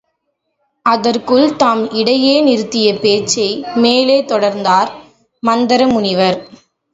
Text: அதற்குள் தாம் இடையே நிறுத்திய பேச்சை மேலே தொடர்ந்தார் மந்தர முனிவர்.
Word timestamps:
அதற்குள் 0.85 1.55
தாம் 1.55 1.91
இடையே 1.91 2.33
நிறுத்திய 2.43 2.87
பேச்சை 2.99 3.47
மேலே 3.75 4.17
தொடர்ந்தார் 4.23 4.89
மந்தர 5.43 5.91
முனிவர். 5.91 6.39